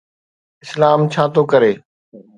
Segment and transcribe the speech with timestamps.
[0.63, 1.71] اسلام ڇا ٿو ڪري؟